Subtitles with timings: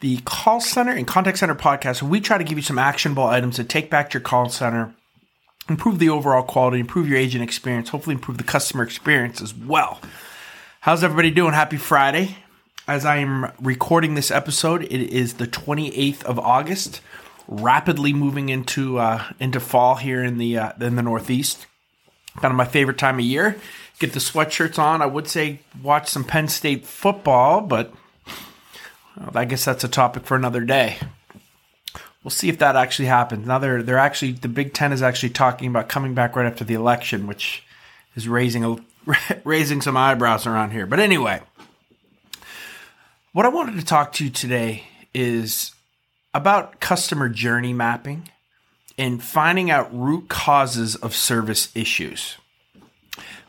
[0.00, 2.02] the call center and contact center podcast.
[2.02, 4.94] We try to give you some actionable items to take back to your call center,
[5.68, 10.00] improve the overall quality, improve your agent experience, hopefully improve the customer experience as well.
[10.80, 11.52] How's everybody doing?
[11.52, 12.36] Happy Friday.
[12.88, 17.02] As I am recording this episode, it is the 28th of August,
[17.46, 21.66] rapidly moving into uh, into fall here in the uh, in the Northeast.
[22.36, 23.60] Kind of my favorite time of year.
[23.98, 25.02] Get the sweatshirts on.
[25.02, 27.92] I would say watch some Penn State football, but
[29.34, 30.96] I guess that's a topic for another day.
[32.24, 33.46] We'll see if that actually happens.
[33.46, 36.64] Now they're they're actually the Big Ten is actually talking about coming back right after
[36.64, 37.62] the election, which
[38.14, 38.76] is raising a
[39.44, 40.86] raising some eyebrows around here.
[40.86, 41.40] But anyway,
[43.32, 45.72] what I wanted to talk to you today is
[46.34, 48.28] about customer journey mapping
[48.98, 52.36] and finding out root causes of service issues.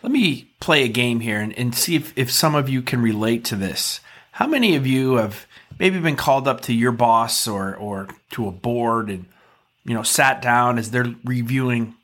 [0.01, 3.01] Let me play a game here and, and see if, if some of you can
[3.01, 3.99] relate to this.
[4.31, 5.45] How many of you have
[5.81, 9.25] maybe been called up to your boss or or to a board and
[9.83, 11.95] you know sat down as they're reviewing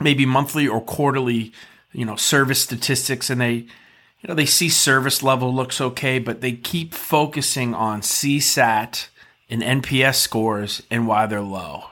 [0.00, 1.52] maybe monthly or quarterly
[1.92, 6.40] you know service statistics and they you know they see service level looks okay but
[6.40, 9.08] they keep focusing on CSAT
[9.50, 11.84] and NPS scores and why they're low.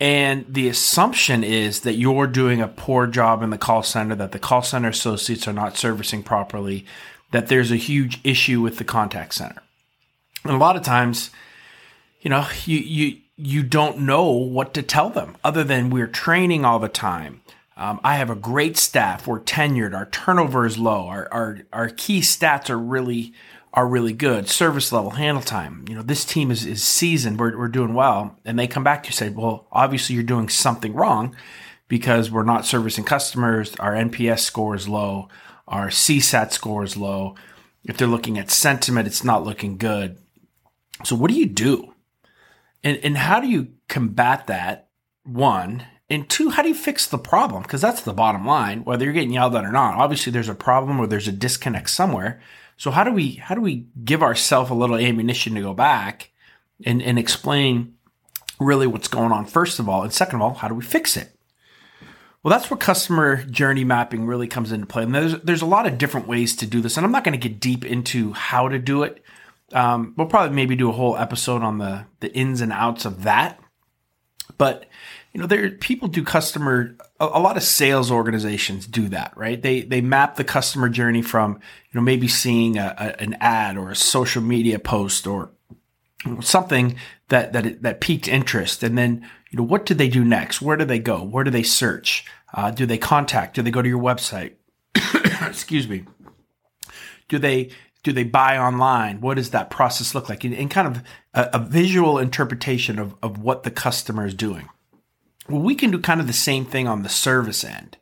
[0.00, 4.32] And the assumption is that you're doing a poor job in the call center, that
[4.32, 6.84] the call center associates are not servicing properly,
[7.30, 9.62] that there's a huge issue with the contact center.
[10.44, 11.30] And a lot of times,
[12.20, 16.64] you know, you you you don't know what to tell them other than we're training
[16.64, 17.42] all the time.
[17.76, 19.26] Um, I have a great staff.
[19.26, 19.94] We're tenured.
[19.94, 21.06] Our turnover is low.
[21.06, 23.32] Our, our our key stats are really
[23.74, 24.48] are really good.
[24.48, 25.84] Service level, handle time.
[25.88, 27.40] You know, this team is is seasoned.
[27.40, 30.48] We're we're doing well, and they come back to you say, well, obviously you're doing
[30.48, 31.34] something wrong
[31.88, 33.74] because we're not servicing customers.
[33.76, 35.28] Our NPS score is low.
[35.66, 37.34] Our CSAT score is low.
[37.84, 40.18] If they're looking at sentiment, it's not looking good.
[41.04, 41.94] So what do you do?
[42.84, 44.88] And, and how do you combat that?
[45.24, 45.86] One.
[46.10, 47.62] And two, how do you fix the problem?
[47.62, 49.94] Because that's the bottom line, whether you're getting yelled at or not.
[49.94, 52.40] Obviously there's a problem or there's a disconnect somewhere.
[52.76, 56.30] So how do we how do we give ourselves a little ammunition to go back
[56.84, 57.94] and, and explain
[58.58, 60.02] really what's going on first of all?
[60.02, 61.34] And second of all, how do we fix it?
[62.42, 65.04] Well, that's where customer journey mapping really comes into play.
[65.04, 66.96] And there's there's a lot of different ways to do this.
[66.96, 69.21] And I'm not going to get deep into how to do it
[69.72, 73.24] um, we'll probably maybe do a whole episode on the the ins and outs of
[73.24, 73.58] that.
[74.58, 74.86] But
[75.32, 76.96] you know, there people do customer.
[77.18, 79.60] A, a, lot of sales organizations do that, right?
[79.60, 83.76] They they map the customer journey from you know maybe seeing a, a, an ad
[83.76, 85.50] or a social media post or
[86.40, 86.96] something
[87.28, 90.60] that that that piqued interest, and then you know what do they do next?
[90.60, 91.22] Where do they go?
[91.22, 92.26] Where do they search?
[92.54, 93.54] Uh, do they contact?
[93.54, 94.54] Do they go to your website?
[95.48, 96.04] Excuse me.
[97.28, 97.70] Do they
[98.02, 99.20] do they buy online?
[99.20, 100.44] What does that process look like?
[100.44, 101.02] And, kind of
[101.34, 104.68] a, a, visual interpretation of, of what the customer is doing.
[105.48, 107.98] Well, we can do kind of the same thing on the service end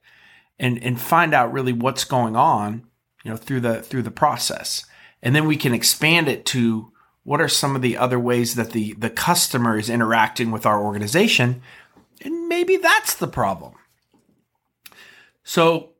[0.59, 2.87] and, and find out really what's going on,
[3.25, 4.87] you know, through the, through the process.
[5.23, 8.71] And then we can expand it to what are some of the other ways that
[8.71, 11.61] the, the customer is interacting with our organization.
[12.23, 13.75] And maybe that's the problem.
[15.45, 15.91] So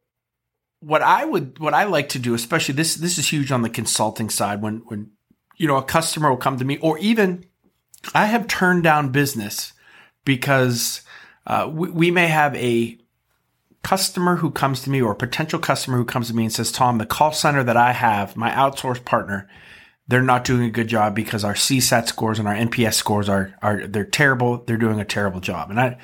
[0.81, 3.71] what I would what I like to do, especially this this is huge on the
[3.71, 5.11] consulting side when when
[5.57, 7.45] you know a customer will come to me or even
[8.15, 9.73] I have turned down business
[10.25, 11.03] because
[11.47, 12.99] uh, we, we may have a
[13.83, 16.71] customer who comes to me or a potential customer who comes to me and says,
[16.73, 19.49] Tom, the call center that I have, my outsourced partner,
[20.09, 23.55] they're not doing a good job because our CSAT scores and our NPS scores are
[23.63, 24.65] are they're terrible.
[24.65, 25.71] They're doing a terrible job.
[25.71, 25.99] And I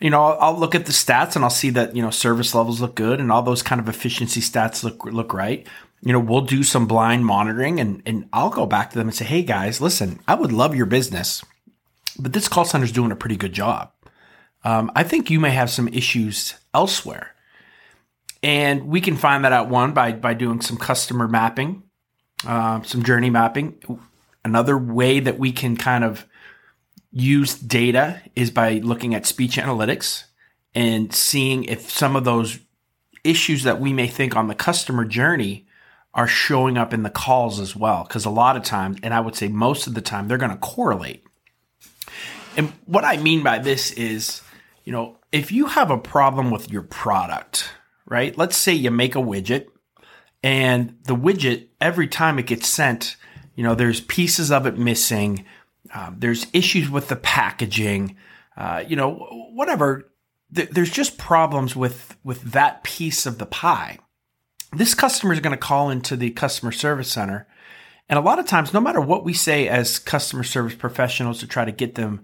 [0.00, 2.54] you know, I'll, I'll, look at the stats and I'll see that, you know, service
[2.54, 5.66] levels look good and all those kind of efficiency stats look, look right.
[6.02, 9.14] You know, we'll do some blind monitoring and, and I'll go back to them and
[9.14, 11.44] say, Hey guys, listen, I would love your business,
[12.18, 13.92] but this call center is doing a pretty good job.
[14.64, 17.34] Um, I think you may have some issues elsewhere.
[18.42, 21.82] And we can find that out one by, by doing some customer mapping,
[22.46, 23.78] uh, some journey mapping.
[24.42, 26.26] Another way that we can kind of
[27.12, 30.24] use data is by looking at speech analytics
[30.74, 32.60] and seeing if some of those
[33.24, 35.66] issues that we may think on the customer journey
[36.14, 38.04] are showing up in the calls as well.
[38.04, 40.50] Because a lot of times, and I would say most of the time, they're going
[40.50, 41.24] to correlate.
[42.56, 44.42] And what I mean by this is,
[44.84, 47.70] you know, if you have a problem with your product,
[48.06, 48.36] right?
[48.36, 49.66] Let's say you make a widget
[50.42, 53.16] and the widget, every time it gets sent,
[53.54, 55.44] you know, there's pieces of it missing.
[55.94, 58.16] Um, there's issues with the packaging,
[58.56, 59.14] uh, you know,
[59.52, 60.10] whatever.
[60.54, 63.98] Th- there's just problems with, with that piece of the pie.
[64.72, 67.48] This customer is going to call into the customer service center.
[68.08, 71.46] And a lot of times, no matter what we say as customer service professionals to
[71.46, 72.22] try to get them,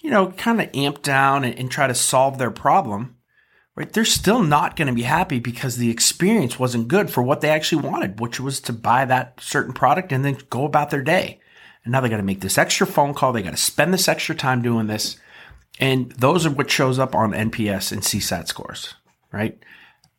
[0.00, 3.16] you know, kind of amped down and, and try to solve their problem,
[3.74, 3.92] right?
[3.92, 7.50] They're still not going to be happy because the experience wasn't good for what they
[7.50, 11.40] actually wanted, which was to buy that certain product and then go about their day.
[11.88, 13.32] And now they got to make this extra phone call.
[13.32, 15.16] They got to spend this extra time doing this.
[15.80, 18.92] And those are what shows up on NPS and CSAT scores,
[19.32, 19.58] right?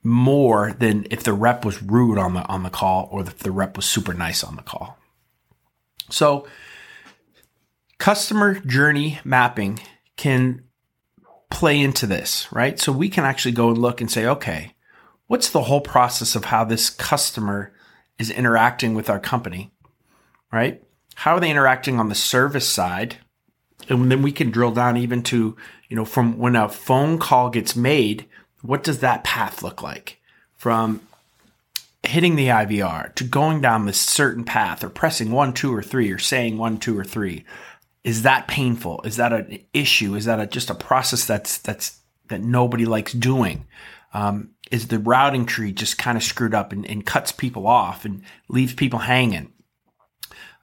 [0.01, 3.51] More than if the rep was rude on the, on the call or if the
[3.51, 4.97] rep was super nice on the call.
[6.09, 6.47] So
[7.99, 9.79] customer journey mapping
[10.17, 10.63] can
[11.51, 12.79] play into this, right?
[12.79, 14.73] So we can actually go and look and say, okay,
[15.27, 17.71] what's the whole process of how this customer
[18.17, 19.71] is interacting with our company,
[20.51, 20.81] right?
[21.19, 23.17] How are they interacting on the service side?
[23.87, 25.57] And then we can drill down even to,
[25.87, 28.25] you know, from when a phone call gets made,
[28.61, 30.21] what does that path look like?
[30.55, 31.01] From
[32.03, 36.11] hitting the IVR to going down this certain path or pressing one, two, or three
[36.11, 37.45] or saying one, two, or three
[38.03, 39.01] is that painful?
[39.03, 40.15] Is that an issue?
[40.15, 41.99] Is that a, just a process that's that's
[42.29, 43.65] that nobody likes doing?
[44.13, 48.05] Um, is the routing tree just kind of screwed up and, and, cuts people off
[48.05, 49.51] and leaves people hanging?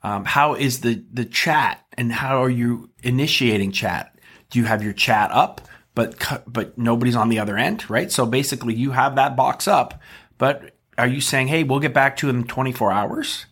[0.06, 4.17] Um, how is the the chat and how are you initiating chat?
[4.50, 5.61] Do you have your chat up,
[5.97, 6.14] but
[6.47, 8.12] but nobody's on the other end, right?
[8.12, 10.00] So basically, you have that box up,
[10.38, 13.47] but are you saying, "Hey, we'll get back to in 24 hours"?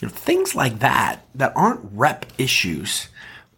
[0.00, 3.08] You know, things like that that aren't rep issues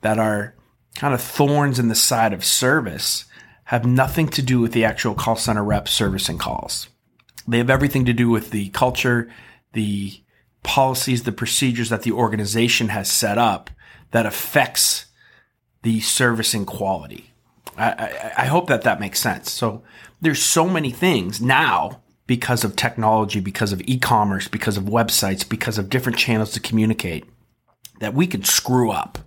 [0.00, 0.56] that are
[0.96, 3.26] kind of thorns in the side of service
[3.66, 6.88] have nothing to do with the actual call center rep servicing calls.
[7.46, 9.30] They have everything to do with the culture,
[9.72, 10.23] the
[10.64, 13.70] policies, the procedures that the organization has set up
[14.10, 15.06] that affects
[15.82, 17.30] the servicing quality.
[17.76, 19.50] I, I, I, hope that that makes sense.
[19.50, 19.82] So
[20.20, 25.76] there's so many things now because of technology, because of e-commerce, because of websites, because
[25.76, 27.24] of different channels to communicate
[28.00, 29.18] that we can screw up.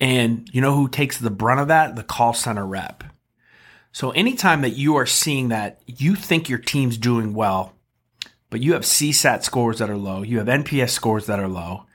[0.00, 1.96] And you know who takes the brunt of that?
[1.96, 3.04] The call center rep.
[3.92, 7.74] So anytime that you are seeing that you think your team's doing well,
[8.52, 11.86] but you have CSAT scores that are low, you have NPS scores that are low,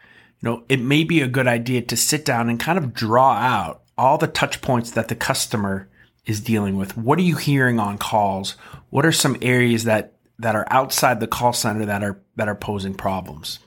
[0.41, 3.33] you know, it may be a good idea to sit down and kind of draw
[3.33, 5.87] out all the touch points that the customer
[6.25, 6.97] is dealing with.
[6.97, 8.57] What are you hearing on calls?
[8.89, 12.55] What are some areas that that are outside the call center that are that are
[12.55, 13.59] posing problems?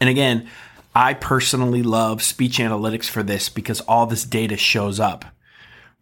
[0.00, 0.48] And again,
[0.96, 5.24] I personally love speech analytics for this because all this data shows up,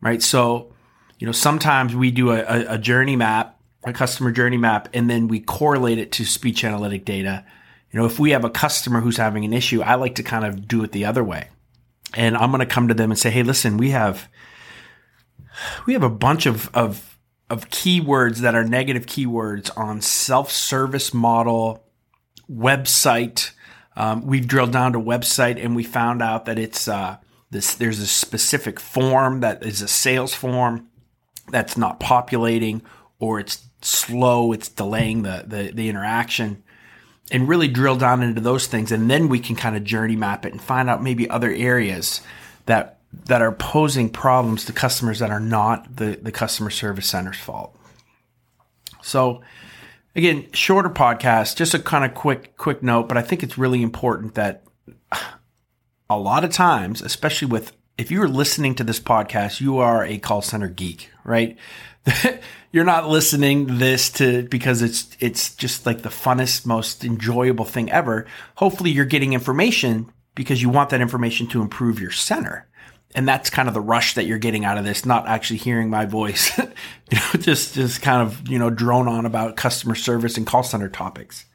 [0.01, 0.23] right?
[0.23, 0.73] So,
[1.19, 5.29] you know, sometimes we do a, a, journey map, a customer journey map, and then
[5.29, 7.45] we correlate it to speech analytic data.
[7.91, 10.45] You know, if we have a customer who's having an issue, I like to kind
[10.45, 11.49] of do it the other way.
[12.15, 14.29] And I'm going to come to them and say, Hey, listen, we have,
[15.87, 21.85] we have a bunch of, of, of keywords that are negative keywords on self-service model,
[22.51, 23.53] website,
[23.99, 27.17] um, we've drilled down to website and we found out that it's uh,
[27.51, 27.75] this.
[27.75, 30.89] There's a specific form that is a sales form
[31.51, 32.83] that's not populating,
[33.21, 34.53] or it's slow.
[34.53, 36.63] It's delaying the the, the interaction,
[37.31, 40.47] and really drill down into those things, and then we can kind of journey map
[40.47, 42.21] it and find out maybe other areas
[42.67, 47.39] that that are posing problems to customers that are not the the customer service center's
[47.39, 47.75] fault.
[49.03, 49.43] So
[50.15, 53.83] again, shorter podcast, just a kind of quick, quick note, but I think it's really
[53.83, 54.65] important that
[56.11, 60.19] a lot of times, especially with, if you're listening to this podcast, you are a
[60.19, 61.59] call center geek, right?
[62.73, 67.91] you're not listening this to because it's it's just like the funnest, most enjoyable thing
[67.91, 68.27] ever.
[68.55, 72.69] Hopefully you're getting information because you want that information to improve your center
[73.15, 75.89] and that's kind of the rush that you're getting out of this, not actually hearing
[75.89, 76.65] my voice, you
[77.13, 80.89] know, just, just kind of, you know, drone on about customer service and call center
[80.89, 81.47] topics.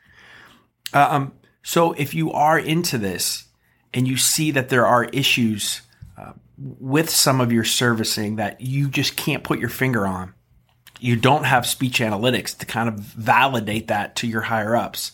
[0.94, 3.46] Uh, um, so if you are into this
[3.94, 5.82] and you see that there are issues
[6.58, 10.34] with some of your servicing that you just can't put your finger on,
[11.00, 15.12] you don't have speech analytics to kind of validate that to your higher ups,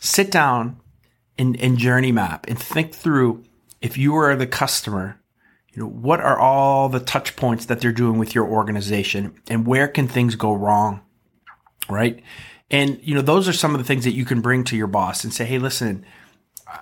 [0.00, 0.80] sit down
[1.38, 3.44] and, and journey map and think through
[3.80, 5.18] if you are the customer
[5.78, 9.64] you know, what are all the touch points that they're doing with your organization and
[9.64, 11.02] where can things go wrong?
[11.88, 12.20] Right.
[12.68, 14.88] And, you know, those are some of the things that you can bring to your
[14.88, 16.04] boss and say, hey, listen,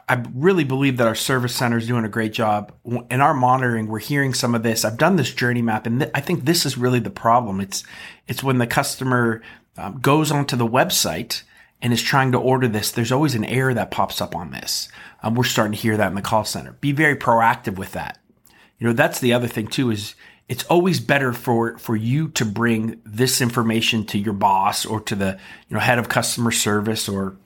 [0.09, 2.73] I really believe that our service center is doing a great job.
[3.11, 4.85] In our monitoring, we're hearing some of this.
[4.85, 7.61] I've done this journey map, and th- I think this is really the problem.
[7.61, 7.85] It's
[8.27, 9.43] it's when the customer
[9.77, 11.43] um, goes onto the website
[11.81, 12.91] and is trying to order this.
[12.91, 14.89] There's always an error that pops up on this.
[15.23, 16.73] Um, we're starting to hear that in the call center.
[16.73, 18.19] Be very proactive with that.
[18.79, 19.91] You know, that's the other thing too.
[19.91, 20.17] Is
[20.49, 25.15] it's always better for for you to bring this information to your boss or to
[25.15, 25.39] the
[25.69, 27.37] you know head of customer service or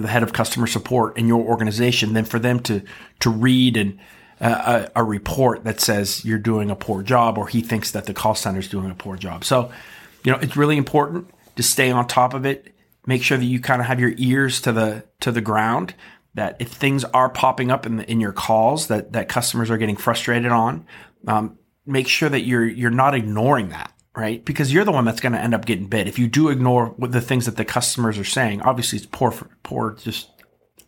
[0.00, 2.82] the head of customer support in your organization than for them to
[3.20, 3.98] to read and
[4.40, 8.06] uh, a, a, report that says you're doing a poor job or he thinks that
[8.06, 9.44] the call center is doing a poor job.
[9.44, 9.70] So,
[10.24, 12.74] you know, it's really important to stay on top of it.
[13.06, 15.94] Make sure that you kind of have your ears to the to the ground.
[16.34, 19.78] That if things are popping up in the, in your calls that that customers are
[19.78, 20.86] getting frustrated on,
[21.28, 24.44] um, make sure that you're you're not ignoring that right?
[24.44, 26.08] Because you're the one that's going to end up getting bid.
[26.08, 29.48] If you do ignore the things that the customers are saying, obviously it's poor, for,
[29.62, 30.28] poor, just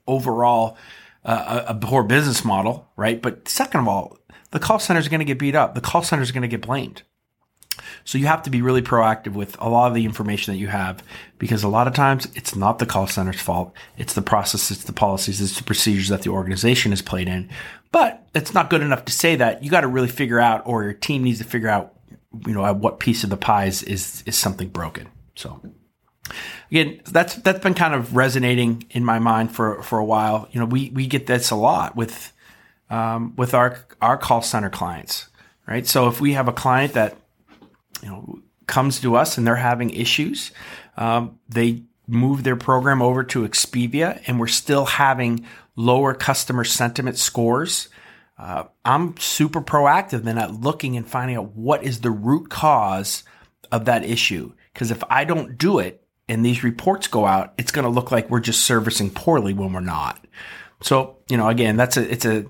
[0.06, 0.76] overall
[1.24, 3.20] uh, a, a poor business model, right?
[3.20, 4.18] But second of all,
[4.50, 5.74] the call center is going to get beat up.
[5.74, 7.02] The call center is going to get blamed.
[8.04, 10.68] So you have to be really proactive with a lot of the information that you
[10.68, 11.02] have
[11.38, 13.74] because a lot of times it's not the call center's fault.
[13.96, 17.48] It's the process, it's the policies, it's the procedures that the organization has played in.
[17.90, 19.64] But it's not good enough to say that.
[19.64, 21.93] You got to really figure out or your team needs to figure out
[22.46, 25.08] you know, at what piece of the pie is, is, something broken.
[25.34, 25.60] So
[26.70, 30.48] again, that's, that's been kind of resonating in my mind for, for a while.
[30.52, 32.32] You know, we, we get this a lot with,
[32.90, 35.28] um, with our, our call center clients,
[35.66, 35.86] right?
[35.86, 37.16] So if we have a client that,
[38.02, 40.50] you know, comes to us and they're having issues,
[40.96, 47.18] um, they move their program over to Expivia and we're still having lower customer sentiment
[47.18, 47.88] scores
[48.36, 53.22] uh, I'm super proactive then at looking and finding out what is the root cause
[53.70, 54.52] of that issue.
[54.72, 58.10] Because if I don't do it and these reports go out, it's going to look
[58.10, 60.24] like we're just servicing poorly when we're not.
[60.82, 62.46] So, you know, again, that's a, it's a,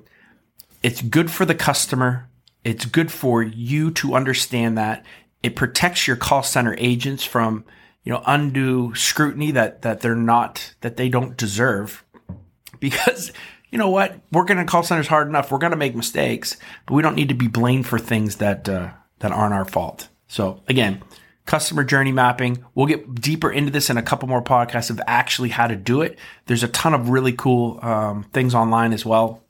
[0.82, 2.28] it's good for the customer.
[2.62, 5.04] It's good for you to understand that
[5.42, 7.64] it protects your call center agents from,
[8.04, 12.04] you know, undue scrutiny that, that they're not, that they don't deserve
[12.80, 13.32] because
[13.75, 14.21] you know what?
[14.31, 15.50] Working in call centers hard enough.
[15.50, 18.69] We're going to make mistakes, but we don't need to be blamed for things that
[18.69, 20.09] uh, that aren't our fault.
[20.28, 21.02] So again,
[21.45, 22.64] customer journey mapping.
[22.76, 26.02] We'll get deeper into this in a couple more podcasts of actually how to do
[26.02, 26.21] it.
[26.47, 29.43] There's a ton of really cool um, things online as well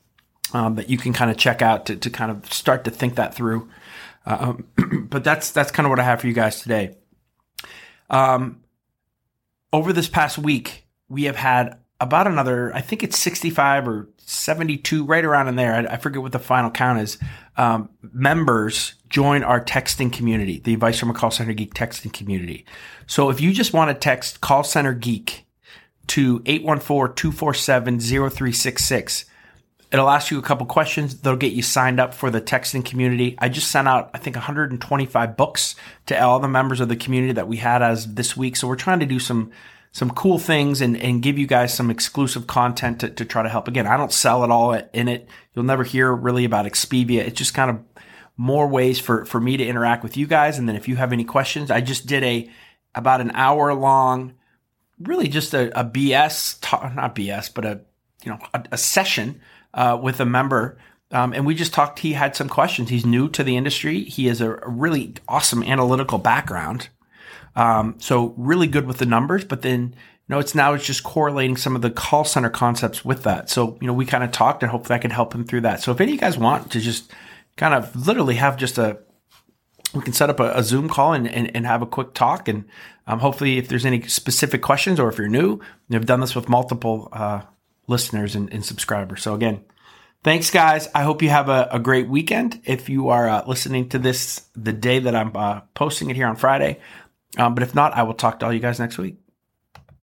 [0.55, 3.17] um, that you can kind of check out to, to kind of start to think
[3.17, 3.69] that through.
[4.25, 4.67] Um,
[5.11, 6.97] but that's that's kind of what I have for you guys today.
[8.09, 8.63] Um,
[9.71, 15.05] over this past week, we have had about another, I think it's 65 or 72,
[15.05, 15.75] right around in there.
[15.75, 17.19] I, I forget what the final count is.
[17.57, 22.67] Um, members join our texting community, the Advice from a Call Center Geek texting community.
[23.07, 25.47] So if you just want to text Call Center Geek
[26.09, 29.25] to 814-247-0366,
[29.93, 31.21] it'll ask you a couple questions.
[31.21, 33.37] They'll get you signed up for the texting community.
[33.39, 35.77] I just sent out, I think, 125 books
[36.07, 38.57] to all the members of the community that we had as this week.
[38.57, 39.53] So we're trying to do some
[39.95, 43.49] some cool things and, and give you guys some exclusive content to, to try to
[43.49, 43.69] help.
[43.69, 45.29] Again, I don't sell it all in it.
[45.55, 47.21] You'll never hear really about Expivia.
[47.21, 47.79] It's just kind of
[48.37, 50.59] more ways for, for me to interact with you guys.
[50.59, 52.51] And then if you have any questions, I just did a
[52.97, 54.35] about an hour long,
[54.99, 57.81] really just a, a BS, talk, not BS, but a,
[58.25, 59.41] you know, a, a session,
[59.75, 60.77] uh, with a member.
[61.13, 62.91] Um, and we just talked, he had some questions.
[62.91, 64.03] He's new to the industry.
[64.03, 66.89] He has a, a really awesome analytical background.
[67.57, 69.95] Um, so really good with the numbers, but then
[70.29, 73.51] you know, it's now it's just correlating some of the call center concepts with that.
[73.51, 75.83] So, you know, we kind of talked and hopefully I can help him through that.
[75.83, 77.13] So if any of you guys want to just
[77.57, 78.99] kind of literally have just a,
[79.93, 82.49] we can set up a, a Zoom call and, and, and, have a quick talk.
[82.49, 82.65] And
[83.07, 86.49] um, hopefully if there's any specific questions or if you're new, you've done this with
[86.49, 87.43] multiple uh,
[87.87, 89.23] listeners and, and, subscribers.
[89.23, 89.63] So again,
[90.25, 90.89] thanks guys.
[90.95, 92.63] I hope you have a, a great weekend.
[92.65, 96.27] If you are uh, listening to this the day that I'm uh, posting it here
[96.27, 96.81] on Friday,
[97.39, 99.17] um, but if not, I will talk to all you guys next week.